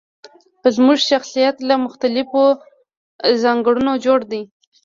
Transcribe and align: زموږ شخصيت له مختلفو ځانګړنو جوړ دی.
زموږ 0.75 0.99
شخصيت 1.11 1.55
له 1.67 1.75
مختلفو 1.85 2.43
ځانګړنو 3.43 3.93
جوړ 4.05 4.19
دی. 4.31 4.41